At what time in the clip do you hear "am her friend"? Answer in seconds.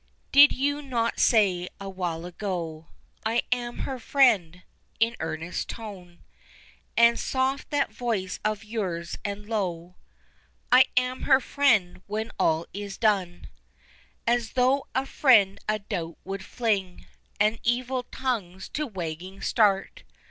3.51-4.63, 10.97-12.01